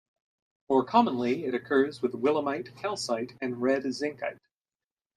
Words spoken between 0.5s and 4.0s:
More commonly, it occurs with willemite, calcite, and red